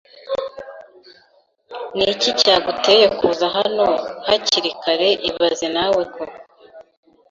Niki 1.95 2.29
cyaguteye 2.39 3.05
kuza 3.17 3.45
hano 3.57 3.85
hakiri 4.27 4.69
kare 4.83 5.09
ibaze 5.29 5.67
nawe 5.75 6.01
koko 6.13 6.39